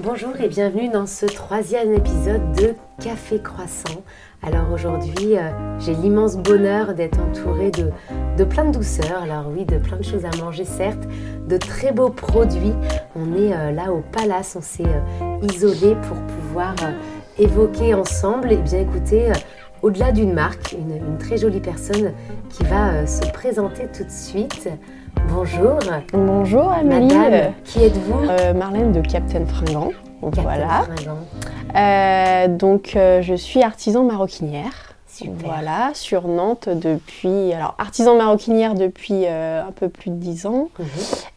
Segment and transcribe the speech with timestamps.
[0.00, 4.04] Bonjour et bienvenue dans ce troisième épisode de Café Croissant.
[4.44, 7.90] Alors aujourd'hui, euh, j'ai l'immense bonheur d'être entourée de,
[8.36, 9.20] de plein de douceur.
[9.20, 11.02] Alors oui, de plein de choses à manger certes,
[11.48, 12.74] de très beaux produits.
[13.16, 16.76] On est euh, là au Palace, on s'est euh, isolé pour pouvoir
[17.36, 18.52] évoquer ensemble.
[18.52, 19.32] Et bien écoutez,
[19.82, 22.12] au-delà d'une marque, une, très jolie personne
[22.50, 24.68] qui va se présenter tout de suite.
[25.26, 25.78] Bonjour.
[26.12, 27.14] Bonjour Amélie.
[27.14, 29.90] Madame, qui êtes-vous Marlène de Captain Fringant.
[30.22, 30.84] Captain voilà.
[30.94, 31.18] Fringant.
[31.76, 34.94] Euh, donc euh, je suis artisan maroquinière.
[35.06, 35.32] Super.
[35.48, 37.52] Voilà, sur Nantes depuis.
[37.52, 40.68] Alors, artisan maroquinière depuis euh, un peu plus de 10 ans.
[40.78, 40.86] Mhm.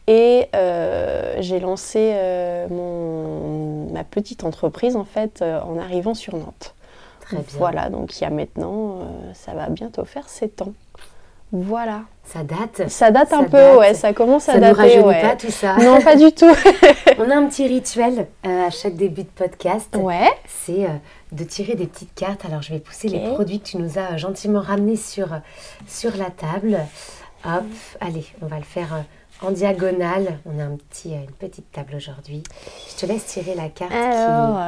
[0.06, 6.36] Et euh, j'ai lancé euh, mon, ma petite entreprise en fait euh, en arrivant sur
[6.36, 6.74] Nantes.
[7.20, 7.44] Très bien.
[7.58, 10.72] Voilà, donc il y a maintenant, euh, ça va bientôt faire 7 ans.
[11.52, 12.02] Voilà.
[12.24, 12.88] Ça date.
[12.88, 13.76] Ça date Ça un peu, date.
[13.78, 14.80] ouais, ça commence à Ça ne dater.
[14.80, 15.20] rajeunit ouais.
[15.20, 15.76] pas tout ça.
[15.80, 16.50] Non, pas du tout.
[17.18, 19.94] On a un petit rituel euh, à chaque début de podcast.
[19.96, 20.30] ouais.
[20.46, 20.88] C'est euh,
[21.32, 22.44] de tirer des petites cartes.
[22.46, 25.28] Alors, je vais pousser les produits que tu nous as euh, gentiment ramenés sur,
[25.86, 26.78] sur la table.
[27.44, 27.64] Hop,
[28.00, 29.04] allez, on va le faire
[29.42, 30.38] en diagonale.
[30.46, 32.42] On a un petit, une petite table aujourd'hui.
[32.88, 33.92] Je te laisse tirer la carte.
[33.92, 34.58] Alors,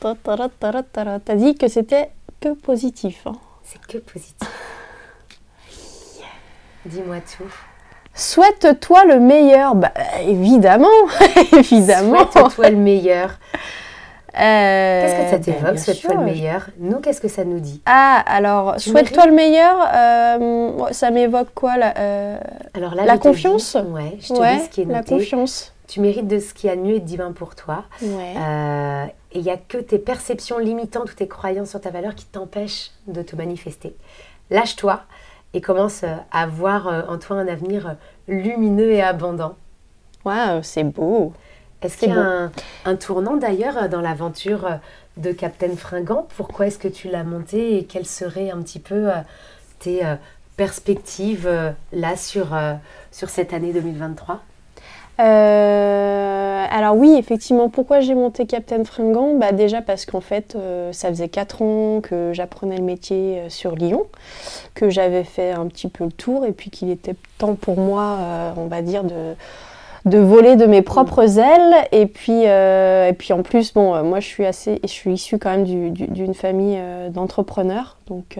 [0.00, 3.22] ta- ta- ta- ta- ta- ta- t'as dit que c'était que positif.
[3.26, 3.36] hein.
[3.64, 4.48] C'est que positif.
[6.86, 7.44] Dis-moi tout.
[8.14, 9.74] Souhaite-toi le meilleur.
[9.74, 9.92] Bah,
[10.26, 10.88] évidemment,
[11.56, 12.30] évidemment.
[12.30, 13.30] Souhaite-toi le meilleur.
[14.38, 16.66] Euh, Qu'est-ce que ça bah, t'évoque, souhaite-toi le meilleur?
[16.78, 17.82] Nous, qu'est-ce que ça nous dit?
[17.86, 19.76] Ah, alors, souhaite-toi le meilleur.
[19.94, 22.38] euh, ça m'évoque quoi là euh,
[22.74, 25.74] Alors là, La confiance dis- Ouais, je te Ouais, dis ce qui est la confiance.
[25.88, 27.84] Tu mérites de ce qu'il y a de mieux et de divin pour toi.
[28.02, 28.34] Ouais.
[28.36, 32.14] Euh, et il n'y a que tes perceptions limitantes ou tes croyances sur ta valeur
[32.14, 33.96] qui t'empêchent de te manifester.
[34.50, 35.00] Lâche-toi
[35.54, 37.92] et commence euh, à voir euh, en toi un avenir euh,
[38.28, 39.56] lumineux et abondant.
[40.24, 41.32] Ouais, c'est beau.
[41.80, 42.52] Est-ce qu'il y a un,
[42.84, 44.68] un tournant d'ailleurs dans l'aventure
[45.16, 46.26] de Captain Fringant?
[46.36, 49.08] Pourquoi est-ce que tu l'as monté et quelles seraient un petit peu
[49.78, 50.02] tes
[50.56, 51.48] perspectives
[51.92, 52.48] là sur,
[53.12, 54.42] sur cette année 2023
[55.20, 59.34] Euh, alors oui, effectivement, pourquoi j'ai monté Captain Fringant?
[59.34, 63.48] Bah Déjà parce qu'en fait, euh, ça faisait 4 ans que j'apprenais le métier euh,
[63.48, 64.04] sur Lyon,
[64.74, 68.16] que j'avais fait un petit peu le tour et puis qu'il était temps pour moi,
[68.20, 69.34] euh, on va dire, de,
[70.04, 71.74] de voler de mes propres ailes.
[71.90, 75.12] Et puis, euh, et puis en plus, bon, euh, moi je suis, assez, je suis
[75.14, 76.78] issue quand même du- du- d'une famille
[77.10, 78.38] d'entrepreneurs, donc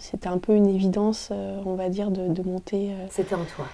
[0.00, 1.30] c'était un peu une évidence,
[1.66, 2.90] on va dire, de, de monter...
[3.10, 3.66] C'était en toi.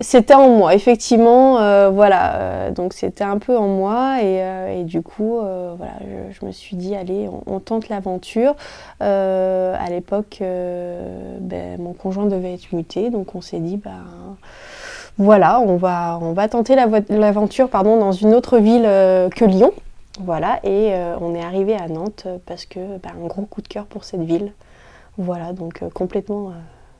[0.00, 2.34] C'était en moi, effectivement, euh, voilà.
[2.34, 5.94] euh, donc c'était un peu en moi et, euh, du coup, voilà,
[6.30, 8.54] je, me suis dit, allez, on, tente l'aventure.
[9.00, 14.04] À l'époque, ben, mon conjoint devait être muté, donc on s'est dit, ben,
[15.16, 19.72] voilà, on va, on va tenter l'aventure, pardon, dans une autre ville que Lyon.
[20.20, 23.86] Voilà, et on est arrivé à Nantes parce que, ben, un gros coup de cœur
[23.86, 24.52] pour cette ville.
[25.18, 26.52] Voilà, donc complètement.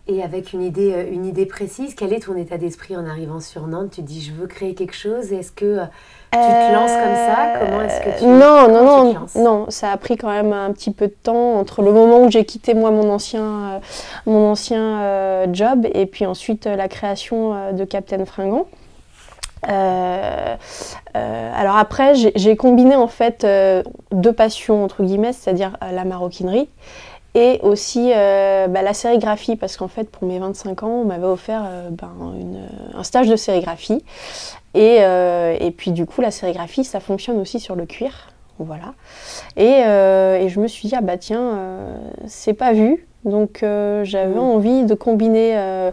[0.08, 3.06] Euh, Et avec une idée, euh, une idée précise, quel est ton état d'esprit en
[3.06, 3.90] arrivant sur Nantes?
[3.92, 5.32] Tu dis je veux créer quelque chose.
[5.32, 5.84] Est-ce que euh,
[6.32, 7.58] tu te lances comme ça?
[7.60, 10.52] Comment est-ce que tu Non, non, tu te non, non, ça a pris quand même
[10.52, 13.78] un petit peu de temps entre le moment où j'ai quitté moi mon ancien, euh,
[14.26, 18.66] mon ancien euh, job et puis ensuite euh, la création euh, de Captain Fringant.
[19.68, 20.56] Euh,
[21.16, 23.82] euh, alors après, j'ai combiné en fait euh,
[24.12, 26.68] deux passions entre guillemets, c'est-à-dire euh, la maroquinerie
[27.34, 31.26] et aussi euh, bah, la sérigraphie, parce qu'en fait pour mes 25 ans, on m'avait
[31.26, 34.04] offert euh, ben, une- un stage de sérigraphie.
[34.74, 38.28] Et, euh, et puis du coup, la sérigraphie, ça fonctionne aussi sur le cuir.
[38.58, 38.94] Voilà.
[39.56, 41.96] Et, euh, et je me suis dit, ah bah tiens, euh,
[42.26, 43.06] c'est pas vu.
[43.24, 44.38] Donc euh, j'avais Mm.
[44.38, 45.90] envie de combiner euh,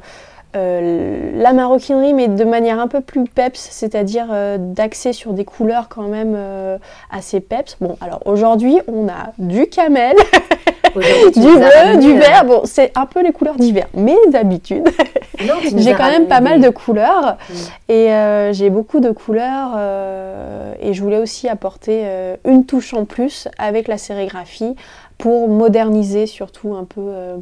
[0.56, 5.46] euh, la maroquinerie, mais de manière un peu plus peps, c'est-à-dire euh, d'axer sur des
[5.46, 6.78] couleurs quand même euh,
[7.10, 7.78] assez peps.
[7.80, 10.16] Bon, alors aujourd'hui, on a du camel,
[11.36, 12.46] du bleu, du euh, vert.
[12.46, 14.90] Bon, c'est un peu les couleurs d'hiver, mais d'habitude,
[15.78, 17.38] j'ai quand même pas mal de couleurs.
[17.50, 17.54] Mm.
[17.90, 22.94] Et euh, j'ai beaucoup de couleurs euh, et je voulais aussi apporter euh, une touche
[22.94, 24.76] en plus avec la sérigraphie
[25.18, 27.38] pour moderniser surtout un peu euh,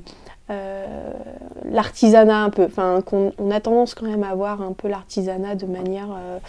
[0.52, 0.86] euh,
[1.72, 2.66] l'artisanat un peu.
[2.66, 6.40] Enfin, qu'on on a tendance quand même à voir un peu l'artisanat de manière euh,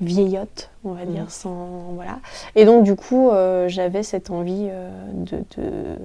[0.00, 1.28] vieillotte, on va dire, Mm.
[1.30, 2.18] sans voilà.
[2.54, 5.98] Et donc du coup, euh, j'avais cette envie euh, de, de-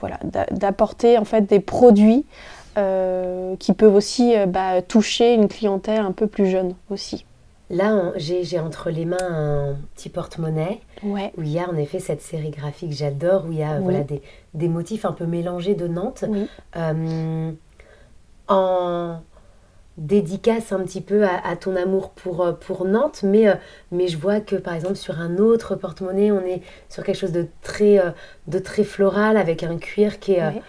[0.00, 2.24] voilà d'a- d'apporter en fait des produits
[2.76, 7.24] euh, qui peuvent aussi bah, toucher une clientèle un peu plus jeune aussi.
[7.70, 11.32] Là, on- j'ai entre les mains un petit porte-monnaie Ouais.
[11.38, 13.76] où il y a en effet cette série graphique que j'adore, où il y a
[13.76, 13.82] Oui.
[13.84, 14.20] voilà, des,
[14.54, 16.24] des motifs un peu mélangés de Nantes.
[16.28, 16.46] Oui.
[18.48, 19.16] En,
[19.96, 23.46] dédicace un petit peu à, ton amour pour, pour Nantes, mais,
[23.92, 27.32] mais je vois que par exemple sur un autre porte-monnaie, on est sur quelque chose
[27.32, 28.02] de très,
[28.48, 30.62] de très floral avec un cuir qui est,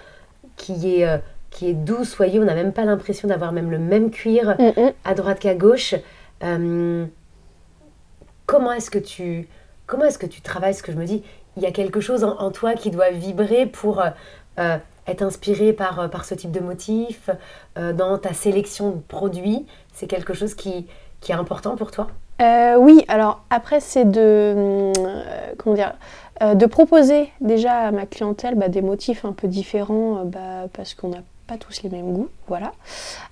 [0.57, 2.41] qui est, qui est doux, soyeux.
[2.41, 4.93] On n'a même pas l'impression d'avoir même le même cuir mm, mm.
[5.03, 5.95] à droite qu'à gauche.
[8.45, 9.47] comment est-ce que tu
[9.87, 10.75] comment est-ce que tu travailles?
[10.75, 11.23] Ce que je me dis
[11.57, 14.09] il y a quelque chose en, toi qui doit vibrer pour euh,
[14.59, 14.77] euh,
[15.07, 17.29] être inspiré par, euh, par ce type de motif
[17.75, 20.87] dans ta sélection de produits C'est quelque chose qui,
[21.27, 22.07] est important pour toi?
[22.39, 24.91] Oui, alors après, c'est de,
[26.41, 31.09] de proposer déjà à ma clientèle bah, des motifs un peu différents bah, parce qu'on
[31.09, 32.29] n'a pas tous les mêmes goûts.
[32.47, 32.71] Voilà.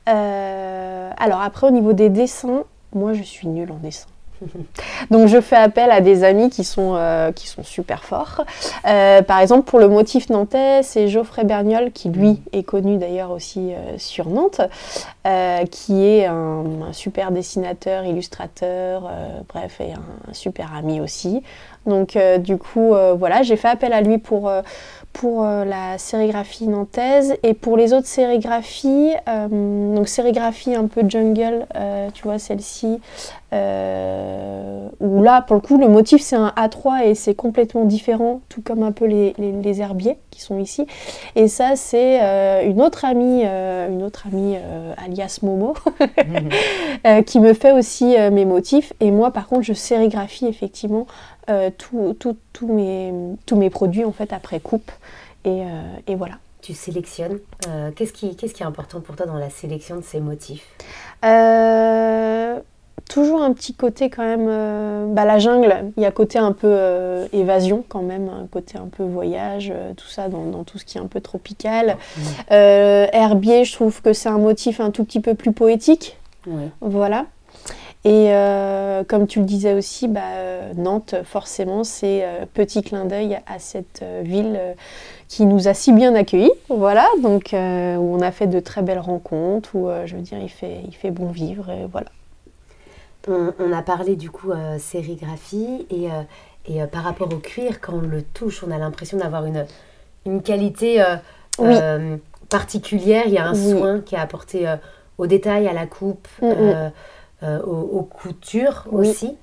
[0.06, 4.08] alors après, au niveau des dessins, moi je suis nulle en dessin.
[5.12, 8.44] Donc je fais appel à des amis qui sont, euh, qui sont super forts.
[8.88, 13.32] Euh, par exemple, pour le motif nantais, c'est Geoffrey Berniol, qui lui est connu d'ailleurs
[13.32, 14.62] aussi euh, sur Nantes,
[15.72, 19.10] qui est un, super dessinateur, illustrateur,
[19.48, 21.42] bref, et un, super ami aussi.
[21.86, 24.52] Donc du coup, voilà, j'ai fait appel à lui pour
[25.14, 29.12] pour la sérigraphie nantaise et pour les autres sérigraphies,
[29.52, 31.66] donc sérigraphie un peu jungle,
[32.14, 33.00] tu vois celle-ci,
[33.54, 38.42] euh, où là, pour le coup, le motif c'est un A3 et c'est complètement différent,
[38.50, 40.88] tout comme un peu les, les, herbiers qui sont ici.
[41.36, 44.56] Et ça, c'est euh, une autre amie, euh, une autre amie
[44.98, 45.76] alias Momo,
[47.26, 48.94] qui me fait aussi mes motifs.
[49.00, 51.06] Et moi, par contre, je sérigraphie effectivement
[51.78, 53.14] tous mes,
[53.46, 54.92] tous mes produits en fait après coupe.
[55.46, 55.64] Et,
[56.08, 57.40] et voilà tu sélectionnes.
[57.98, 60.66] qu'est-ce, qui, qu'est-ce qui est important pour toi dans la sélection de ces motifs?
[63.10, 64.48] Toujours un petit côté quand même.
[64.48, 68.48] Euh, bah, la jungle, il y a côté un peu euh, évasion quand même, un
[68.48, 71.98] côté un peu voyage, euh, tout ça dans, tout ce qui est un peu tropical.
[72.50, 76.18] herbier, je trouve que c'est un motif un tout petit peu plus poétique.
[76.82, 77.26] Voilà.
[78.06, 78.34] Et
[79.08, 80.22] comme tu le disais aussi, bah,
[80.76, 84.60] Nantes, forcément, c'est petit clin d'œil à cette ville
[85.30, 86.52] qui nous a si bien accueillis.
[86.70, 90.50] Voilà, donc où on a fait de très belles rencontres, où je veux dire, il
[90.50, 92.08] fait, il fait bon vivre, et voilà.
[93.28, 96.24] On, a parlé du coup euh, sérigraphie et, euh,
[96.66, 99.66] et euh, par rapport au cuir, quand on le touche, on a l'impression d'avoir une,
[100.26, 101.02] une qualité
[102.50, 103.24] particulière.
[103.28, 104.74] Il y a un soin qui est apporté
[105.18, 106.92] au détail, à la coupe, mm,
[107.44, 107.62] mm.
[107.66, 109.38] aux, coutures aussi.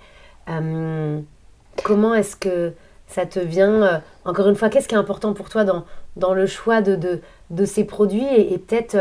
[1.85, 2.73] comment est-ce que
[3.07, 5.85] ça te vient Encore une fois, qu'est-ce qui est important pour toi dans,
[6.17, 7.21] dans le choix de, de,
[7.51, 8.97] de ces produits et, peut-être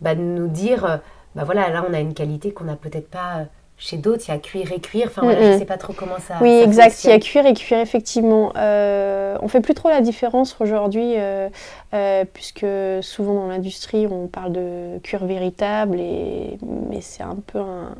[0.00, 1.00] bah, de nous dire,
[1.34, 3.46] bah voilà, là on a une qualité qu'on n'a peut-être pas
[3.82, 5.08] chez d'autres, il y a cuir et cuir.
[5.08, 6.34] Enfin, voilà, je ne sais pas trop comment ça.
[6.40, 7.02] Oui, exact.
[7.02, 8.52] Il y a cuir et cuir, effectivement.
[8.56, 11.48] Euh, on fait plus trop la différence aujourd'hui, euh,
[11.92, 12.64] euh, puisque
[13.00, 16.58] souvent dans l'industrie, on parle de cuir véritable, et...
[16.62, 17.96] mais c'est un peu un,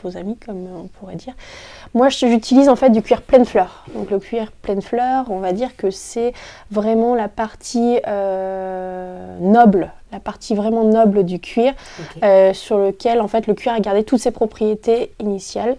[0.00, 1.34] faux ami, comme on pourrait dire.
[1.94, 3.84] Moi, j'utilise en fait du cuir pleine fleur.
[3.92, 6.32] Donc, le cuir pleine fleur, on va dire que c'est
[6.70, 11.74] vraiment la partie euh, noble la partie vraiment noble du cuir,
[12.22, 15.76] euh, sur lequel en fait le cuir a gardé toutes ses propriétés initiales.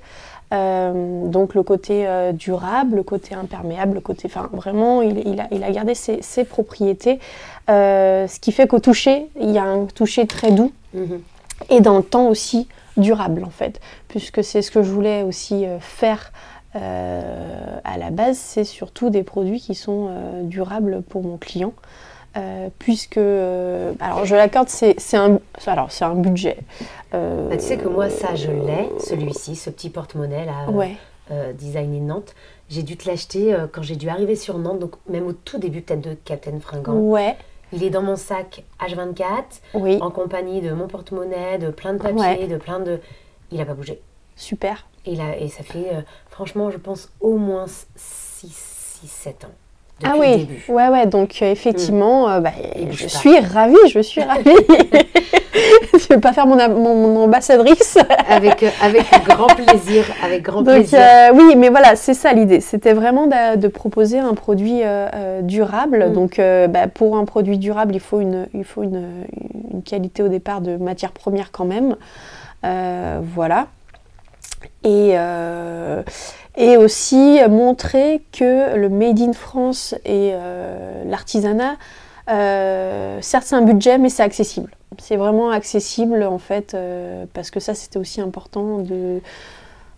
[0.54, 5.48] Euh, donc le côté euh, durable, le côté imperméable, le côté, enfin vraiment, il, a,
[5.52, 7.20] il a, gardé ses, propriétés,
[7.68, 11.22] ce qui fait qu'au toucher, il y a un toucher très doux mhm.
[11.70, 12.68] et dans le temps aussi
[12.98, 16.32] durable en fait, puisque c'est ce que je voulais aussi faire
[16.74, 20.10] à la base, c'est surtout des produits qui sont
[20.44, 21.74] durables pour mon client.
[22.38, 26.58] Euh, puisque, euh, alors je l'accorde, c'est un, alors c'est un budget.
[27.14, 30.98] Euh, bah, tu sais que moi ça je l'ai, celui-ci, ce petit porte-monnaie là, ouais.
[31.54, 32.36] designé Nantes.
[32.68, 35.82] J'ai dû te l'acheter quand j'ai dû arriver sur Nantes, donc même au tout début
[35.82, 36.96] peut-être de Captain Fringant.
[36.96, 37.38] Ouais.
[37.72, 39.24] Il est dans mon sac H24,
[39.74, 39.98] oui.
[40.02, 43.00] en compagnie de mon porte-monnaie, de plein de papiers, de plein de.
[43.52, 44.02] Il n'a pas bougé.
[44.36, 44.88] Super.
[45.06, 45.92] Et, là, et ça fait,
[46.30, 49.56] franchement, je pense au moins 6-7 ans
[50.04, 52.32] ah oui, ouais, ouais, donc euh, effectivement, mm.
[52.32, 52.52] euh, bah,
[52.92, 54.44] je suis ravie, je suis ravie.
[55.94, 57.98] je ne vais pas faire mon, mon, ambassadrice.
[58.28, 61.00] avec, euh, avec grand plaisir, avec grand donc, plaisir.
[61.34, 62.60] oui, mais voilà, c'est ça l'idée.
[62.60, 64.82] C'était vraiment de, proposer un produit
[65.44, 66.10] durable.
[66.10, 66.14] Mm.
[66.14, 69.08] Donc, bah, pour un produit durable, il faut, une, il faut une,
[69.74, 71.96] une qualité au départ de matière première quand même.
[73.34, 73.68] voilà.
[74.84, 75.16] Et
[76.58, 81.76] et aussi montrer que le Made in France et euh, l'artisanat,
[82.30, 84.72] euh, certes c'est un budget, mais c'est accessible.
[85.00, 89.20] C'est vraiment accessible en fait, euh, parce que ça c'était aussi important de,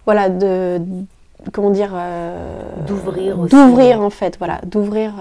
[0.05, 0.81] voilà, de,
[1.51, 1.95] comment dire,
[2.87, 5.13] d'ouvrir, d'ouvrir en fait, voilà, d'ouvrir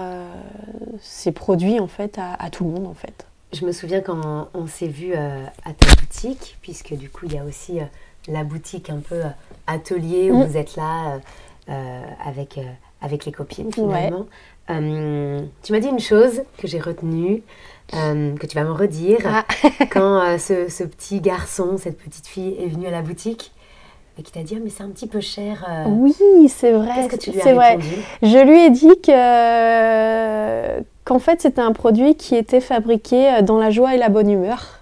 [0.99, 3.27] ces produits en fait à, tout le monde en fait.
[3.53, 7.37] je me souviens quand on, s'est vu à ta boutique, puisque du coup, il y
[7.37, 7.79] a aussi
[8.27, 9.21] la boutique un peu
[9.67, 10.45] atelier où mm.
[10.45, 11.19] vous êtes là
[12.25, 12.59] avec,
[13.01, 14.25] avec les copines finalement.
[14.67, 17.43] tu m'as dit une chose que j'ai retenue,
[17.91, 19.19] que tu vas me redire.
[19.25, 19.45] Ah.
[19.91, 23.51] quand ce, ce, petit garçon, cette petite fille est venue à la boutique,
[24.19, 25.65] et qui t'a dit ah, mais c'est un petit peu cher.
[25.69, 25.85] Euh.
[25.87, 26.15] Oui,
[26.49, 26.91] c'est vrai.
[26.95, 27.77] Qu'est-ce que tu lui as vrai.
[28.23, 33.57] Je lui ai dit que qu'en fait c'était un produit qui était fabriqué euh, dans
[33.57, 34.79] la joie et la bonne humeur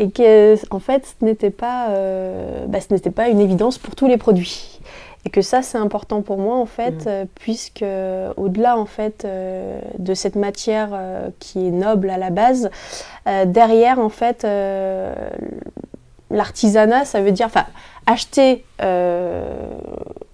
[0.00, 3.94] et que en fait ce n'était pas euh, bah, ce n'était pas une évidence pour
[3.94, 4.80] tous les produits
[5.24, 7.26] et que ça c'est important pour moi en fait mm.
[7.36, 7.84] puisque
[8.36, 9.26] au-delà en fait
[9.98, 10.98] de cette matière
[11.38, 12.70] qui est noble à la base
[13.46, 14.46] derrière en fait
[16.30, 17.66] l'artisanat ça veut dire enfin
[18.06, 19.42] acheter euh,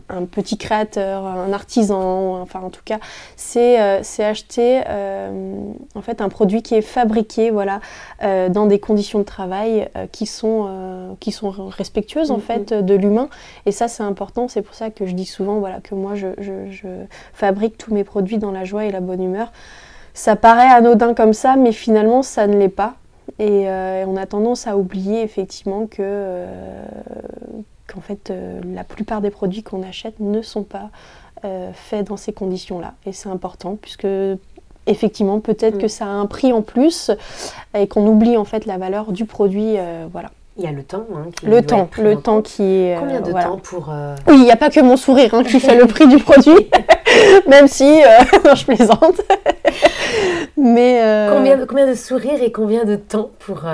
[0.08, 2.98] un petit créateur, un artisan, enfin en tout cas,
[3.36, 7.80] c'est euh, acheter euh, en fait un produit qui est fabriqué voilà,
[8.20, 13.28] dans des conditions de travail qui, sont, qui sont respectueuses en mm, fait de l'humain.
[13.66, 16.28] Et ça c'est important, c'est pour ça que je dis souvent voilà, que moi je,
[16.38, 16.86] je,
[17.32, 19.52] fabrique tous mes produits dans la joie et la bonne humeur.
[20.14, 22.94] Ça paraît anodin comme ça, mais finalement ça ne l'est pas.
[23.38, 23.66] Et
[24.06, 26.46] on a tendance à oublier effectivement que
[27.86, 30.90] qu'en fait euh, la plupart des produits qu'on achète ne sont pas
[31.44, 32.94] euh, faits dans ces conditions-là.
[33.06, 34.06] Et c'est important puisque
[34.86, 35.80] effectivement peut-être mm.
[35.80, 37.10] que ça a un prix en plus
[37.74, 39.78] et qu'on oublie en fait la valeur du produit.
[39.78, 40.30] Euh, voilà.
[40.58, 41.04] Il y a le temps.
[41.14, 42.96] Hein, le temps, le temps qui est.
[42.98, 43.92] Combien de temps pour.
[44.26, 46.70] Oui, il n'y a pas que mon sourire hein, qui fait le prix du produit,
[47.46, 47.84] même si.
[47.84, 49.20] non, je plaisante.
[50.56, 51.28] Mais.
[51.30, 53.66] Combien, combien de sourires et combien de temps pour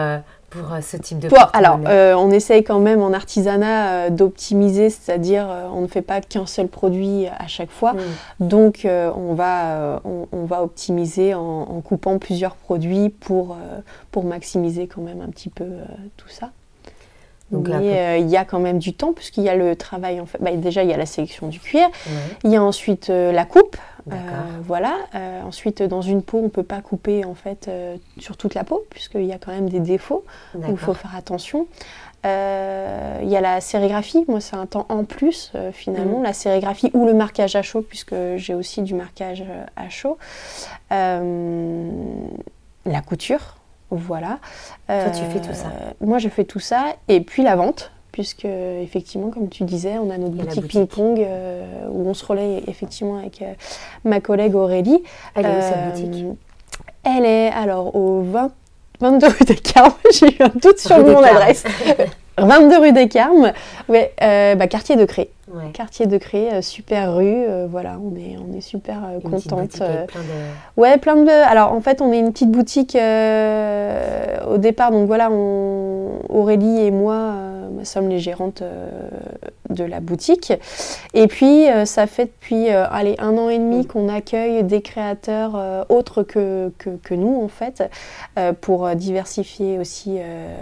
[0.52, 4.90] pour euh, ce type de Alors, euh, on essaye quand même en artisanat euh, d'optimiser,
[4.90, 7.94] c'est-à-dire on ne fait pas qu'un seul produit à chaque fois.
[7.94, 8.48] Mm.
[8.48, 13.56] Donc, on, va, on, va optimiser en, coupant plusieurs produits pour,
[14.10, 15.66] pour maximiser quand même un petit peu
[16.16, 16.50] tout ça.
[17.50, 20.20] Donc, Mais il y a quand même du temps puisqu'il y a le travail.
[20.20, 20.38] En fait.
[20.40, 21.88] Bah, déjà, il y a la sélection du cuir.
[22.44, 23.76] Il y a ensuite la coupe.
[24.10, 24.14] Euh,
[24.62, 24.96] voilà.
[25.14, 28.54] Euh, ensuite, dans une peau, on ne peut pas couper en fait euh, sur toute
[28.54, 31.66] la peau, puisqu'il y a quand même des défauts où il faut faire attention.
[32.24, 32.30] Il
[33.28, 36.24] y a la sérigraphie, moi c'est un temps en plus finalement, mm.
[36.24, 39.44] la sérigraphie ou le marquage à chaud, puisque j'ai aussi du marquage
[39.74, 40.18] à chaud.
[40.90, 41.10] la
[43.04, 43.56] couture,
[43.90, 44.38] voilà.
[44.86, 48.44] Toi tu fais tout ça Moi je fais tout ça, et puis la vente, puisque
[48.44, 53.16] effectivement, comme tu disais, on a notre boutique, ping-pong euh, où on se relaie effectivement
[53.16, 53.54] avec euh,
[54.04, 55.02] ma collègue Aurélie.
[55.34, 56.26] Elle est où cette euh, boutique?
[57.04, 58.22] Elle est alors au
[59.00, 59.94] 22 rue des Carmes.
[60.12, 61.64] J'ai eu un doute sur mon adresse.
[62.36, 63.52] 22 rue des Carmes,
[63.88, 65.30] ouais, bah, quartier de Cré.
[65.72, 69.70] Quartier de Cré, super rue, voilà, on est, on est super contente.
[69.76, 70.06] Plein de...
[70.76, 71.28] Ouais, plein de.
[71.28, 76.20] Alors en fait, on est une petite boutique au départ, donc voilà, on...
[76.28, 77.34] Aurélie et moi
[77.84, 78.88] sommes les gérantes euh,
[79.70, 80.52] de la boutique.
[81.14, 83.86] Et puis, euh, ça fait depuis euh, allez, un an et demi mm.
[83.86, 87.90] qu'on accueille des créateurs autres que, que, nous, en fait,
[88.60, 90.18] pour diversifier aussi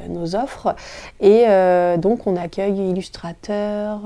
[0.09, 0.75] nos offres.
[1.21, 1.45] Et
[1.99, 4.01] donc, on accueille illustrateurs,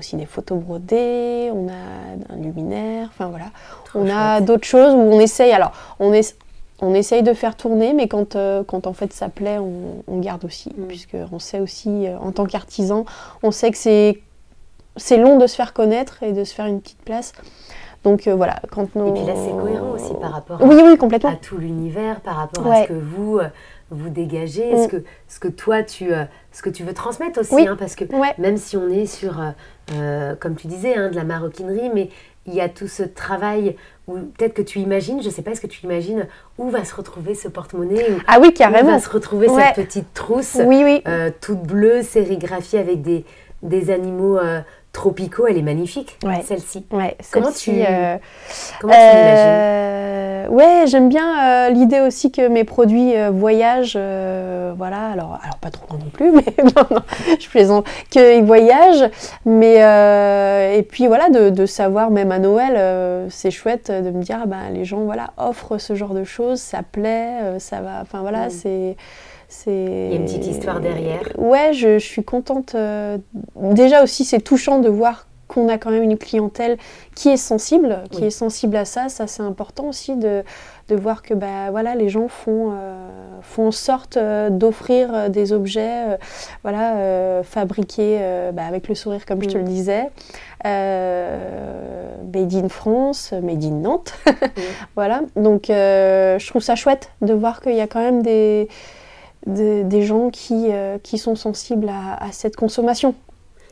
[0.00, 3.46] aussi des photos brodées, on a un luminaire, enfin voilà.
[3.94, 5.52] on a d'autres choses où on essaye.
[5.52, 6.36] Alors, on est
[6.82, 10.44] on essaye de faire tourner, mais quand, euh, quand en fait ça plaît, on, garde
[10.44, 10.72] aussi.
[10.76, 10.86] Mm.
[10.86, 13.04] Puisqu'on sait aussi, euh, en tant qu'artisan,
[13.42, 14.20] on sait que c'est,
[14.96, 17.32] c'est long de se faire connaître et de se faire une petite place.
[18.02, 19.08] Donc euh, voilà, quand nos...
[19.08, 21.30] Et puis là, c'est cohérent aussi par rapport oui, oui, complètement.
[21.30, 23.40] à tout l'univers, par rapport à ce que vous,
[23.90, 24.82] vous dégagez, mm.
[24.84, 26.10] ce, que, ce, que toi, tu,
[26.52, 27.66] ce que tu veux transmettre aussi.
[27.66, 28.04] Hein, parce que
[28.40, 29.38] même si on est sur,
[30.40, 32.10] comme tu disais, hein, de la maroquinerie, mais
[32.46, 33.76] il y a tout ce travail
[34.08, 36.26] où peut-être que tu imagines, je ne sais pas, est-ce que tu imagines
[36.58, 38.88] où va se retrouver ce porte-monnaie Ah oui, carrément.
[38.90, 41.02] Où va se retrouver cette petite trousse oui, oui.
[41.06, 43.24] Euh, toute bleue, sérigraphiée avec des,
[43.62, 44.60] des animaux euh,
[44.92, 46.84] tropicaux, elle est magnifique, celle-ci.
[46.90, 48.16] Ouais, comment tu, euh,
[48.80, 53.96] comment tu euh, Ouais, j'aime bien euh, l'idée aussi que mes produits voyagent.
[53.96, 57.02] voilà, alors, alors pas trop non plus, mais non, non,
[57.38, 59.08] je plaisante, qu'ils voyagent.
[59.44, 59.76] Mais
[60.76, 64.46] et puis voilà, de, de, savoir même à Noël, c'est chouette de me dire, ah
[64.46, 68.00] ben, les gens voilà offrent ce genre de choses, ça plaît, ça va.
[68.02, 68.50] Enfin voilà, mm.
[68.50, 68.96] c'est
[69.66, 71.28] il y a une petite histoire derrière.
[71.38, 72.74] Ouais, je, suis contente.
[72.74, 73.18] Euh,
[73.56, 76.78] déjà aussi, c'est touchant de voir qu'on a quand même une clientèle
[77.16, 79.08] qui est sensible, qui est sensible à ça.
[79.08, 80.44] Ça, c'est important aussi de,
[80.88, 82.94] de, voir que bah, voilà, les gens font, euh,
[83.42, 86.16] font en sorte euh, d'offrir des objets
[86.62, 88.20] voilà, fabriqués
[88.52, 89.66] bah, avec le sourire, comme je te le mm.
[89.66, 90.10] disais.
[90.62, 94.14] made in France, made in Nantes.
[94.94, 95.22] voilà.
[95.34, 98.68] Donc je trouve ça chouette de voir qu'il y a quand même des,
[99.46, 100.68] des, gens qui,
[101.02, 103.14] qui sont sensibles à, à cette consommation.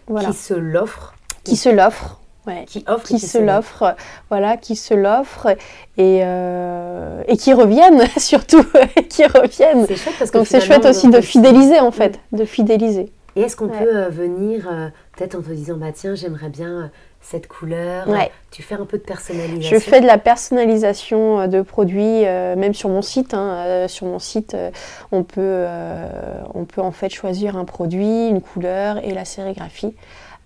[0.06, 0.28] Voilà.
[0.28, 1.14] Qui se l'offrent.
[1.44, 2.18] Qui se l'offrent
[2.66, 3.96] qui offre, qui, se l'offre,
[4.30, 5.48] voilà, qui se l'offre
[5.96, 8.64] et, euh, et qui reviennent surtout,
[9.08, 9.86] qui reviennent.
[9.86, 13.12] C'est chouette parce que donc c'est chouette aussi de fidéliser en fait, de fidéliser.
[13.36, 16.90] Et est-ce qu'on peut euh, venir euh, peut-être en te disant bah tiens j'aimerais bien
[17.20, 18.06] cette couleur.
[18.50, 19.76] Tu fais un peu de personnalisation.
[19.76, 23.34] Je fais de la personnalisation de produits, même sur mon site.
[23.34, 23.86] Hein.
[23.88, 24.56] sur mon site,
[25.12, 25.66] on peut,
[26.54, 29.94] on peut en fait choisir un produit, une couleur et la sérigraphie.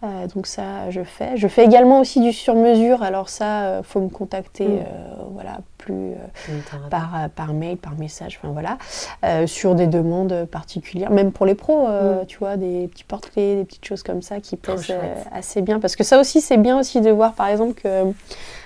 [0.04, 1.36] Euh, donc ça, je fais.
[1.36, 3.02] Je fais également aussi du sur-mesure.
[3.02, 4.84] Alors ça, euh, faut me contacter, mm.
[5.42, 6.12] Euh, voilà, plus
[6.90, 8.78] par, par mail, par message, enfin voilà,
[9.46, 11.10] sur des demandes particulières.
[11.10, 12.26] Même pour les pros, mm.
[12.26, 14.92] tu vois, des petits portraits, des petites choses comme ça qui plaisent
[15.32, 15.80] assez bien.
[15.80, 18.12] Parce que ça aussi, c'est bien aussi de voir, par exemple, que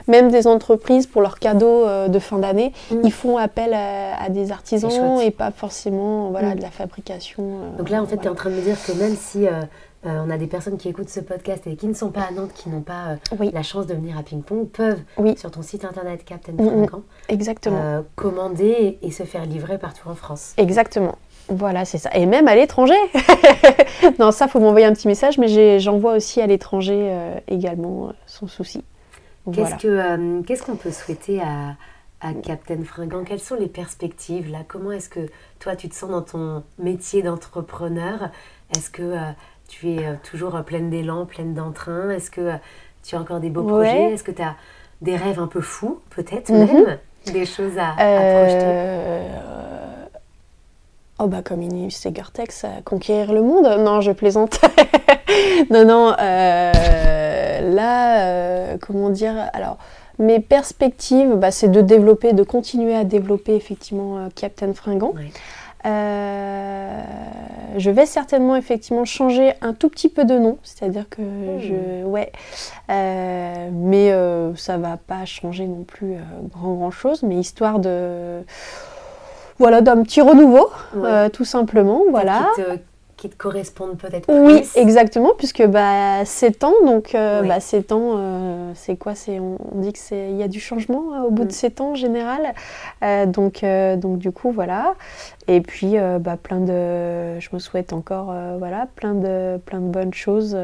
[0.08, 2.96] même des entreprises pour leurs cadeaux de fin d'année, mm.
[3.04, 7.42] ils font appel à, des artisans et pas forcément, voilà, de la fabrication.
[7.78, 9.62] Donc là, en fait, tu es en train de me dire que même si euh,
[10.06, 12.52] on a des personnes qui écoutent ce podcast et qui ne sont pas à Nantes,
[12.54, 15.00] qui n'ont pas euh, la chance de venir à Ping Pong, peuvent
[15.36, 16.86] sur ton site internet Captain mm,
[17.28, 17.80] Exactement.
[17.82, 20.54] Euh, commander et se faire livrer partout en France.
[20.56, 21.16] Exactement.
[21.48, 22.10] Voilà, c'est ça.
[22.14, 22.94] Et même à l'étranger.
[24.18, 27.12] non, ça, faut m'envoyer un petit message, mais j'envoie aussi à l'étranger
[27.46, 28.82] également, sans souci.
[29.52, 31.76] Qu'est-ce qu'on peut souhaiter à,
[32.20, 33.22] à Captain Fringant?
[33.22, 34.58] Quelles sont les perspectives là?
[34.66, 35.28] Comment est-ce que
[35.60, 38.30] toi, tu te sens dans ton métier d'entrepreneur?
[38.74, 39.14] Est-ce que
[39.68, 42.56] tu es euh, toujours pleine d'élan, pleine d'entrain Est-ce que euh,
[43.02, 44.12] tu as encore des beaux projets?
[44.12, 44.54] Est-ce que tu as
[45.02, 46.58] des rêves un peu fous, peut-être mhm.
[46.58, 46.98] même?
[47.32, 49.28] Des choses à, projeter euh,
[51.18, 53.66] Oh bah comme Gore-Tex à conquérir le monde.
[53.80, 54.60] Non, je plaisante.
[55.70, 56.14] non, non.
[57.70, 57.88] là,
[58.78, 59.34] comment dire?
[59.54, 59.78] Alors,
[60.20, 65.14] mes perspectives, bah, c'est de développer, de continuer à développer effectivement Captain Fringant.
[65.86, 67.02] Euh,
[67.76, 71.60] je vais certainement effectivement changer un tout petit peu de nom, c'est-à-dire que hmm.
[71.60, 72.32] je, ouais,
[72.90, 76.14] euh, mais euh, ça va pas changer non plus
[76.50, 78.42] grand grand chose, mais histoire de,
[79.58, 80.70] voilà, d'un petit renouveau,
[81.32, 82.48] tout simplement, voilà
[83.16, 84.34] qui te correspondent peut-être plus.
[84.34, 89.40] Oui, exactement, puisque bah, 7 ans, donc euh, bah, 7 ans, euh, c'est quoi c'est,
[89.40, 91.82] on, dit qu'il y a du changement euh, au bout de 7 mm.
[91.82, 92.54] ans en général.
[93.28, 93.64] donc,
[93.98, 94.94] donc du coup, voilà.
[95.48, 100.14] Et puis, bah, plein de, je me souhaite encore voilà, plein, de, plein de bonnes
[100.14, 100.56] choses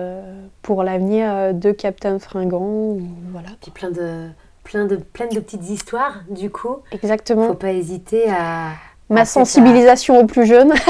[0.60, 2.96] pour l'avenir de Captain Fringant.
[3.30, 3.48] Voilà.
[3.60, 4.28] Puis plein de,
[4.64, 6.78] plein, de, plein de petites histoires, du coup.
[6.90, 7.48] Exactement.
[7.48, 8.70] Faut pas hésiter à...
[9.08, 10.72] Ma sensibilisation aux plus jeunes.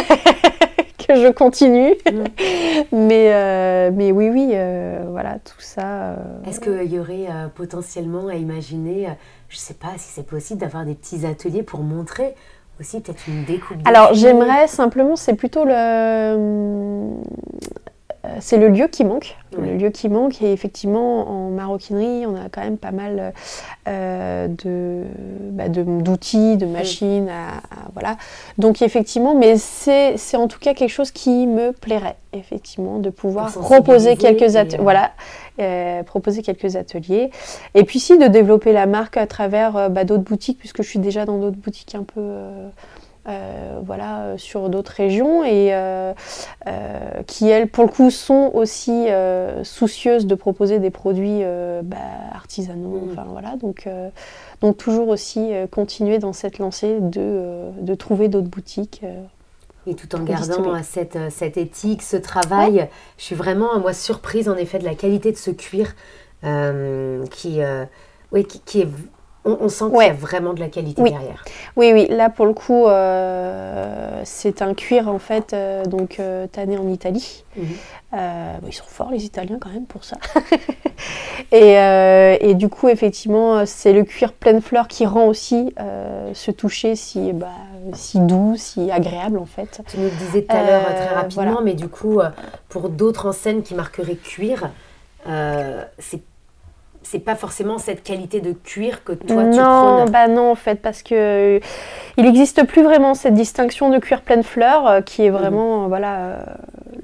[1.06, 1.94] que je continue.
[2.10, 2.24] Mm.
[2.92, 6.12] mais, euh, mais oui, oui, euh, voilà, tout ça.
[6.12, 9.08] Euh, Est-ce qu'il y aurait potentiellement à imaginer,
[9.48, 12.34] je ne sais pas si c'est possible, d'avoir des petits ateliers pour montrer
[12.80, 17.12] aussi peut-être une découpe Alors j'aimerais simplement, c'est plutôt le
[18.40, 19.36] c'est le lieu qui manque.
[19.58, 20.40] Le lieu qui manque.
[20.42, 23.32] Et effectivement, en maroquinerie, on a quand même pas mal
[23.88, 24.48] euh,
[25.50, 27.30] bah, d'outils, de, machines.
[27.92, 28.16] voilà.
[28.58, 33.52] Donc, effectivement, mais c'est en tout cas quelque chose qui me plairait, effectivement, de pouvoir
[33.52, 34.84] proposer quelques, ateliers.
[35.60, 37.30] Euh, proposer quelques ateliers.
[37.74, 40.98] Et puis, si, de développer la marque à travers bah, d'autres boutiques, puisque je suis
[40.98, 42.22] déjà dans d'autres boutiques un peu
[43.28, 46.12] euh, voilà, euh, sur d'autres régions et euh,
[47.28, 49.06] qui, elles, pour le coup, sont aussi
[49.62, 51.42] soucieuses de proposer des produits
[51.84, 51.96] bah,
[52.32, 53.00] artisanaux.
[53.00, 53.10] Mmh.
[53.12, 53.88] Enfin, voilà, donc,
[54.60, 59.02] donc toujours aussi continuer dans cette lancée de, de trouver d'autres boutiques.
[59.86, 64.56] Et tout en gardant cette, cette, éthique, ce travail, je suis vraiment, moi, surprise en
[64.56, 65.94] effet de la qualité de ce cuir
[66.42, 67.60] qui,
[68.32, 68.88] oui, qui, qui, est
[69.44, 71.44] on, sent qu'il y a vraiment de la qualité derrière.
[71.76, 72.06] Oui, oui.
[72.08, 76.88] Là, pour le coup, euh, c'est un cuir en fait, euh, donc euh, tanné en
[76.88, 77.44] Italie.
[77.56, 77.66] Mhm.
[78.66, 80.16] ils sont forts les Italiens quand même pour ça.
[81.52, 85.74] et, du coup, effectivement, c'est le cuir pleine fleur qui rend aussi
[86.32, 87.48] ce toucher si, bah,
[87.94, 89.82] si doux, si agréable en fait.
[89.88, 92.20] Tu nous le disais tout à l'heure très rapidement, mais du coup,
[92.68, 94.70] pour d'autres enseignes qui marqueraient cuir,
[95.98, 96.22] c'est
[97.12, 100.10] c'est pas forcément cette qualité de cuir que toi tu prônes.
[100.10, 101.60] Bah non, en fait, parce que euh,
[102.16, 105.36] il n'existe plus vraiment cette distinction de cuir pleine fleur euh, qui est mhm.
[105.36, 106.38] vraiment euh, voilà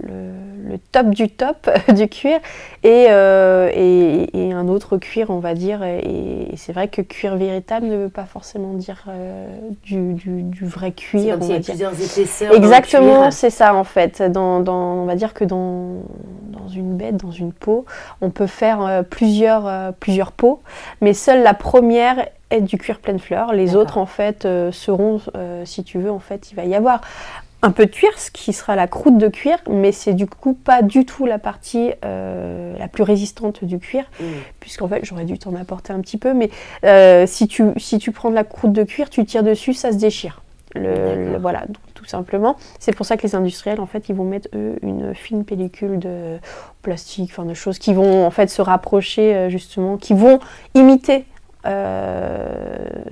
[0.03, 2.39] le, top du top du cuir
[2.85, 5.83] et, et, un autre cuir, on va dire.
[5.83, 9.05] Et, c'est vrai que cuir véritable ne veut pas forcément dire
[9.83, 11.39] du, du, vrai cuir.
[11.39, 12.55] Comme il y a plusieurs épaisseurs.
[12.55, 14.23] Exactement, c'est ça en fait.
[14.23, 15.97] Dans, dans, on va dire que dans,
[16.69, 17.87] dans une bête, dans une peau.
[18.21, 20.61] On peut faire plusieurs, plusieurs peaux,
[21.01, 23.53] mais seule la première est du cuir pleine fleur.
[23.53, 25.21] Les autres, en fait, seront,
[25.65, 27.01] si tu veux, en fait, il va y avoir
[27.63, 30.55] un peu de cuir, ce qui sera la croûte de cuir, mais c'est du coup
[30.55, 34.25] pas du tout la partie euh, la plus résistante du cuir, mmh.
[34.61, 36.51] puisqu'en fait j'aurais dû t'en apporter un petit peu, mais
[36.85, 39.93] euh, si, tu, si tu prends de la croûte de cuir, tu tires dessus, ça
[39.93, 40.43] se déchire.
[40.75, 42.57] Le, voilà, tout simplement.
[42.79, 45.99] C'est pour ça que les industriels, en fait, ils vont mettre eux une fine pellicule
[45.99, 46.39] de
[46.83, 50.39] plastique, enfin de choses qui vont en fait se rapprocher euh, justement, qui vont
[50.75, 51.25] imiter
[51.67, 52.47] euh,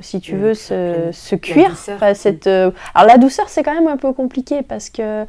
[0.00, 1.76] si tu veux, ce, cuir.
[2.14, 5.26] cette, euh, alors la douceur, c'est quand même un peu compliqué parce que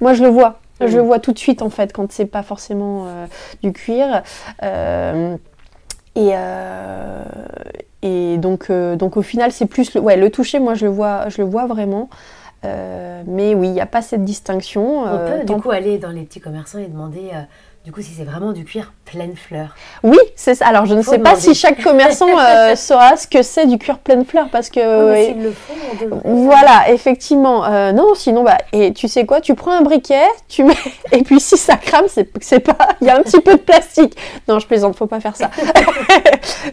[0.00, 0.60] moi, je le vois.
[0.80, 3.26] Je le vois tout de suite en fait quand c'est pas forcément euh,
[3.62, 4.22] du cuir.
[6.16, 6.32] et,
[8.02, 10.58] et donc, donc au final, c'est plus le, ouais, le toucher.
[10.58, 12.08] Moi, je le vois, je le vois vraiment.
[13.26, 15.04] Mais oui, il n'y a pas cette distinction.
[15.04, 17.30] On peut du coup aller dans les petits commerçants et demander
[17.86, 19.74] du coup, si c'est vraiment du cuir pleine fleur.
[20.02, 20.66] Oui, c'est ça.
[20.66, 23.98] Alors, je ne sais pas si chaque commerçant euh, saura ce que c'est du cuir
[23.98, 24.80] pleine fleur parce que.
[24.80, 27.64] le font, Voilà, effectivement.
[27.64, 29.40] Euh, non, sinon, bah, et tu sais quoi?
[29.40, 30.74] Tu prends un briquet, tu mets,
[31.12, 32.76] et puis si ça crame, c'est pas.
[33.00, 34.16] Il y a un petit peu de plastique.
[34.48, 35.50] Non, je plaisante, faut pas faire ça.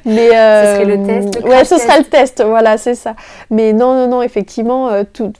[0.06, 1.42] Mais ce serait le test.
[1.42, 2.44] Le ouais, ce sera le test.
[2.44, 3.16] Voilà, c'est ça.
[3.50, 5.32] Mais non, non, non, effectivement, tout,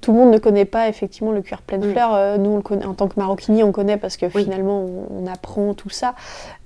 [0.00, 2.38] tout le monde ne connaît pas effectivement le cuir pleine fleur.
[2.38, 5.74] nous, on le connaît en tant que maroquinier, on connaît parce que finalement on, apprend
[5.74, 6.14] tout ça.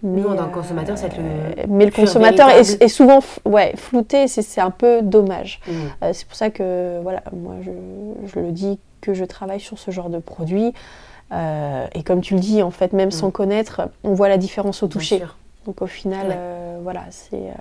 [0.03, 1.23] Mais, le consommateur, c'est le.
[1.23, 5.61] Euh, mais le consommateur est, souvent ouais, flouté, c'est un peu dommage.
[5.67, 5.73] Mm.
[6.03, 9.91] Euh, c'est pour ça que, voilà, moi, je, le dis que je travaille sur ce
[9.91, 10.73] genre de produit.
[11.33, 13.13] Euh, et comme tu le dis, en fait, même mm.
[13.13, 15.23] sans connaître, on voit la différence au toucher.
[15.67, 16.37] Donc au final,
[16.83, 17.53] voilà, c'est.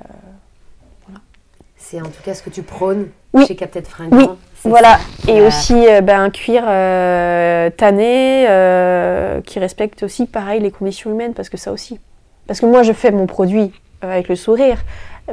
[1.84, 3.08] C'est en tout cas ce que tu prônes
[3.48, 4.18] chez Captain Fringant.
[4.18, 4.28] Oui,
[4.64, 5.00] voilà.
[5.28, 11.12] Et aussi euh, ben, un cuir euh, tanné euh, qui respecte aussi, pareil, les conditions
[11.12, 12.00] humaines, parce que ça aussi.
[12.48, 13.72] Parce que moi, je fais mon produit
[14.02, 14.78] avec le sourire,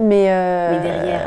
[0.00, 0.26] mais,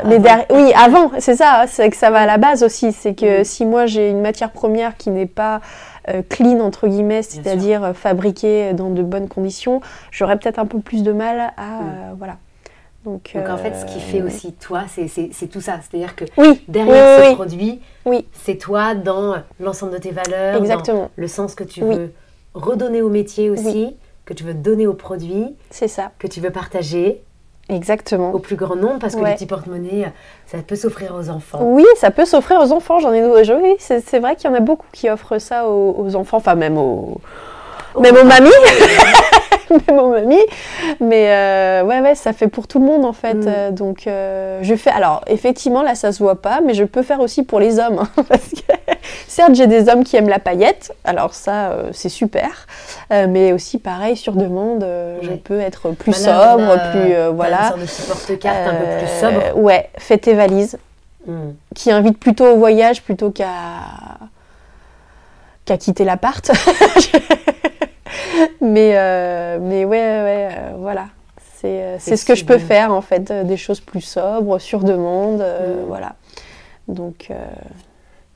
[0.06, 2.92] mais derrière, oui, avant, c'est ça, c'est que ça va à la base aussi.
[2.92, 3.44] C'est que mm.
[3.44, 5.60] si moi j'ai une matière première qui n'est pas
[6.28, 9.80] clean entre guillemets, c'est-à-dire fabriquée dans de bonnes conditions,
[10.12, 12.14] j'aurais peut-être un peu plus de mal à mm.
[12.16, 12.36] voilà.
[13.04, 15.80] Donc, en fait, ce qui fait aussi toi, c'est tout ça.
[15.82, 16.24] C'est-à-dire que
[16.68, 17.80] derrière ce produit,
[18.44, 21.10] c'est toi dans l'ensemble de tes valeurs, Exactement.
[21.16, 22.12] le sens que tu veux
[22.54, 25.54] redonner au métier aussi, que tu veux donner au produit.
[25.70, 26.12] C'est ça.
[26.18, 27.22] Que tu veux partager.
[27.68, 28.32] Exactement.
[28.32, 30.12] Au plus grand nombre, parce que les petits porte-monnaie,
[30.46, 31.60] ça peut s'offrir aux enfants.
[31.62, 32.98] Oui, ça peut s'offrir aux enfants.
[32.98, 33.24] J'en ai.
[33.24, 36.76] Oui, c'est vrai qu'il y en a beaucoup qui offrent ça aux, enfants, enfin même
[36.76, 37.20] aux,
[37.98, 38.50] même aux mamies.
[39.72, 40.36] même aux mamies.
[41.00, 43.34] Mais euh, ouais, ouais, ça fait pour tout le monde en fait.
[43.34, 43.46] Mm.
[43.46, 44.90] Euh, donc euh, je fais.
[44.90, 47.98] Alors effectivement, là ça se voit pas, mais je peux faire aussi pour les hommes.
[48.00, 48.72] Hein, parce que
[49.28, 50.94] certes, j'ai des hommes qui aiment la paillette.
[51.04, 52.66] Alors ça, c'est super.
[53.10, 54.86] mais aussi pareil, sur demande,
[55.22, 57.14] je peux être plus sobre, plus.
[57.34, 57.74] voilà.
[57.76, 59.58] Une sorte de porte-carte un peu plus sobre.
[59.58, 60.78] Ouais, fais tes valises.
[61.26, 61.50] Mm.
[61.76, 63.48] Qui invite plutôt au voyage plutôt qu'à
[65.64, 66.50] qu'à quitter l'appart.
[68.60, 71.08] mais, euh, mais ouais, ouais, euh, voilà.
[71.56, 75.40] C'est, euh, ce que je peux faire en fait, des choses plus sobres, sur demande,
[75.40, 75.84] mm.
[75.86, 76.16] voilà.
[76.88, 77.30] Donc.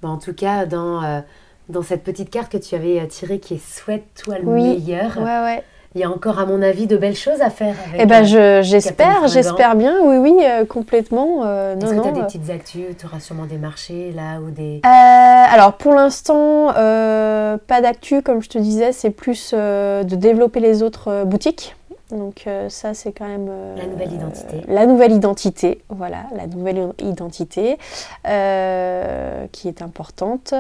[0.02, 1.22] en tout cas, dans,
[1.68, 5.16] dans cette petite carte que tu avais tirée qui est Souhaite-toi le meilleur.
[5.18, 5.64] Ouais, ouais
[5.96, 7.74] il y a encore, à mon avis, de belles choses à faire.
[7.88, 8.22] Avec, eh ben,
[8.62, 11.42] j'espère, j'espère bien, oui, oui, complètement.
[11.44, 12.84] Est-ce que tu as des petites actus?
[12.98, 14.80] Tu auras sûrement des marchés là ou des.
[14.84, 21.24] alors, pour l'instant, pas d'actu, comme je te disais, c'est plus de développer les autres
[21.24, 21.74] boutiques.
[22.10, 23.50] Donc ça, c'est quand même...
[23.76, 24.62] la nouvelle identité.
[24.68, 27.78] La nouvelle identité, voilà, la nouvelle identité
[28.24, 30.54] qui est importante.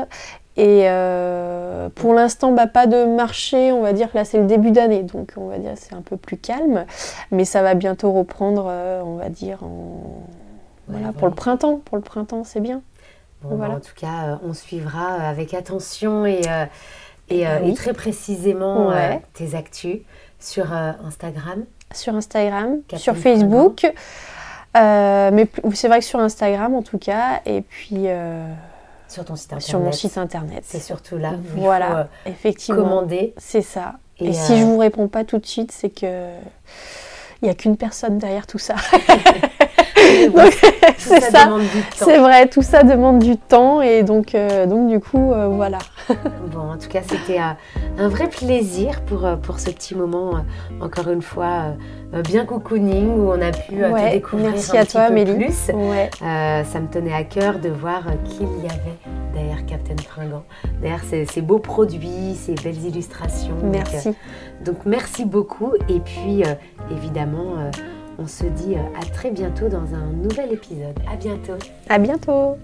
[0.56, 4.46] Et euh, pour l'instant, bah, pas de marché, on va dire que là c'est le
[4.46, 6.86] début d'année, donc on va dire c'est un peu plus calme,
[7.30, 9.58] mais ça va bientôt reprendre, euh, on va dire,
[10.88, 11.80] voilà, pour le printemps.
[11.84, 12.80] Pour le printemps, c'est bien.
[13.42, 13.74] voilà.
[13.74, 16.40] en tout cas, euh, on suivra avec attention et,
[17.28, 18.92] et, très précisément
[19.34, 19.98] tes actus
[20.40, 21.64] sur Instagram.
[21.92, 23.86] Sur Instagram, sur Facebook.
[24.74, 28.08] mais c'est vrai que sur Instagram en tout cas, et puis
[29.08, 29.68] sur ton site internet.
[29.68, 30.64] Sur mon site internet.
[30.66, 31.34] C'est surtout là.
[31.56, 32.82] voilà, faut, euh, effectivement.
[32.82, 33.34] Commander.
[33.36, 33.94] C'est ça.
[34.18, 36.30] Et, si euh, je vous réponds pas tout de suite, c'est que
[37.42, 38.76] il n'y a qu'une personne derrière tout ça.
[40.98, 41.48] c'est ça.
[41.94, 45.78] C'est vrai, tout ça demande du temps et donc, euh, donc du coup, voilà.
[46.52, 50.44] bon, en tout cas, c'était un vrai plaisir pour, pour ce petit moment,
[50.80, 51.74] encore une fois,
[52.24, 55.52] bien cocooning, où on a pu te découvrir merci un à toi, peu plus.
[55.52, 58.96] ça me tenait à cœur de voir qu'il y avait
[59.34, 60.44] derrière Captain Fringant,
[60.80, 63.56] derrière ces, beaux produits, ces belles illustrations.
[63.64, 64.10] Merci.
[64.64, 65.72] Donc, merci beaucoup.
[65.88, 66.42] Et puis,
[66.90, 67.70] évidemment,
[68.18, 70.98] on se dit à très bientôt dans un nouvel épisode.
[71.10, 71.58] À bientôt.
[71.88, 72.56] À bientôt.